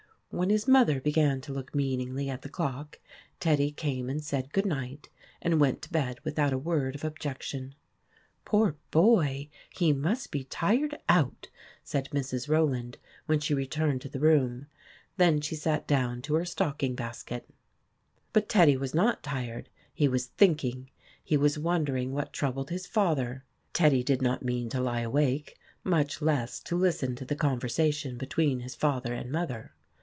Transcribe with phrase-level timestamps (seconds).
[0.33, 3.01] When his mother began to look meaningly at the clock,
[3.41, 5.09] Teddy came and said good night,
[5.41, 7.61] and went to bed without a word of objection.
[7.61, 9.49] TEDDY AND THE WOLF 151" Poor boy!
[9.75, 11.49] He must be tired out,"
[11.83, 12.47] said Mrs.
[12.47, 14.67] Rowland, when she returned to the room.
[15.17, 17.49] Then she sat down to her stocking basket.
[18.31, 20.89] But Teddy was not tired; he was thinking.
[21.21, 23.43] He was wonder ing what troubled his father.
[23.73, 28.61] Teddy did not mean to lie awake, much less to listen to the conversation between
[28.61, 29.73] his father and mother.